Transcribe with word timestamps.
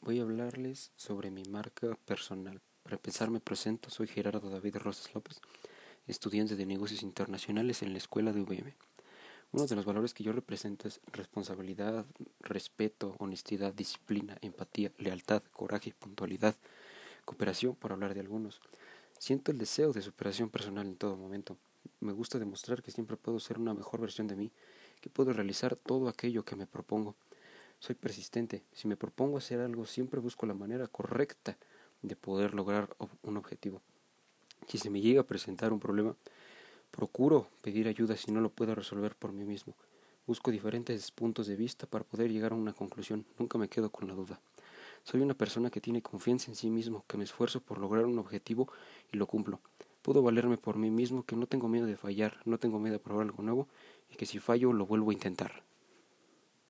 Voy 0.00 0.20
a 0.20 0.22
hablarles 0.22 0.90
sobre 0.96 1.30
mi 1.30 1.42
marca 1.42 1.98
personal. 2.06 2.62
Para 2.82 2.96
empezar 2.96 3.28
me 3.28 3.40
presento, 3.40 3.90
soy 3.90 4.06
Gerardo 4.06 4.48
David 4.48 4.76
Rosas 4.76 5.14
López, 5.14 5.42
estudiante 6.06 6.56
de 6.56 6.64
negocios 6.64 7.02
internacionales 7.02 7.82
en 7.82 7.92
la 7.92 7.98
escuela 7.98 8.32
de 8.32 8.40
UVM. 8.40 8.74
Uno 9.52 9.66
de 9.66 9.76
los 9.76 9.84
valores 9.84 10.14
que 10.14 10.24
yo 10.24 10.32
represento 10.32 10.88
es 10.88 10.98
responsabilidad, 11.12 12.06
respeto, 12.40 13.16
honestidad, 13.18 13.74
disciplina, 13.74 14.38
empatía, 14.40 14.92
lealtad, 14.96 15.42
coraje, 15.52 15.92
puntualidad, 15.92 16.56
cooperación, 17.26 17.76
por 17.76 17.92
hablar 17.92 18.14
de 18.14 18.20
algunos. 18.20 18.62
Siento 19.18 19.52
el 19.52 19.58
deseo 19.58 19.92
de 19.92 20.00
superación 20.00 20.48
personal 20.48 20.86
en 20.86 20.96
todo 20.96 21.18
momento. 21.18 21.58
Me 22.00 22.14
gusta 22.14 22.38
demostrar 22.38 22.82
que 22.82 22.92
siempre 22.92 23.18
puedo 23.18 23.38
ser 23.40 23.58
una 23.58 23.74
mejor 23.74 24.00
versión 24.00 24.26
de 24.26 24.36
mí, 24.36 24.52
que 25.02 25.10
puedo 25.10 25.34
realizar 25.34 25.76
todo 25.76 26.08
aquello 26.08 26.46
que 26.46 26.56
me 26.56 26.66
propongo 26.66 27.14
soy 27.78 27.94
persistente. 27.94 28.62
Si 28.72 28.88
me 28.88 28.96
propongo 28.96 29.38
hacer 29.38 29.60
algo, 29.60 29.86
siempre 29.86 30.20
busco 30.20 30.46
la 30.46 30.54
manera 30.54 30.86
correcta 30.86 31.56
de 32.02 32.16
poder 32.16 32.54
lograr 32.54 32.94
un 33.22 33.36
objetivo. 33.36 33.80
Si 34.68 34.78
se 34.78 34.90
me 34.90 35.00
llega 35.00 35.22
a 35.22 35.26
presentar 35.26 35.72
un 35.72 35.80
problema, 35.80 36.16
procuro 36.90 37.48
pedir 37.60 37.88
ayuda 37.88 38.16
si 38.16 38.32
no 38.32 38.40
lo 38.40 38.50
puedo 38.50 38.74
resolver 38.74 39.14
por 39.16 39.32
mí 39.32 39.44
mismo. 39.44 39.74
Busco 40.26 40.50
diferentes 40.50 41.10
puntos 41.10 41.46
de 41.46 41.56
vista 41.56 41.86
para 41.86 42.04
poder 42.04 42.32
llegar 42.32 42.52
a 42.52 42.56
una 42.56 42.72
conclusión. 42.72 43.26
Nunca 43.38 43.58
me 43.58 43.68
quedo 43.68 43.90
con 43.90 44.08
la 44.08 44.14
duda. 44.14 44.40
Soy 45.02 45.20
una 45.20 45.34
persona 45.34 45.70
que 45.70 45.82
tiene 45.82 46.00
confianza 46.00 46.50
en 46.50 46.56
sí 46.56 46.70
mismo, 46.70 47.04
que 47.06 47.18
me 47.18 47.24
esfuerzo 47.24 47.60
por 47.60 47.78
lograr 47.78 48.06
un 48.06 48.18
objetivo 48.18 48.72
y 49.12 49.18
lo 49.18 49.26
cumplo. 49.26 49.60
Puedo 50.00 50.22
valerme 50.22 50.56
por 50.56 50.76
mí 50.76 50.90
mismo, 50.90 51.24
que 51.24 51.36
no 51.36 51.46
tengo 51.46 51.68
miedo 51.68 51.86
de 51.86 51.96
fallar, 51.96 52.40
no 52.46 52.58
tengo 52.58 52.78
miedo 52.78 52.94
de 52.94 53.00
probar 53.00 53.26
algo 53.26 53.42
nuevo 53.42 53.68
y 54.10 54.16
que 54.16 54.24
si 54.24 54.38
fallo 54.38 54.72
lo 54.72 54.86
vuelvo 54.86 55.10
a 55.10 55.14
intentar. 55.14 55.62